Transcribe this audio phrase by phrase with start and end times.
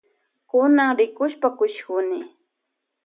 [0.49, 2.19] Kunan rikushpa kushikuni.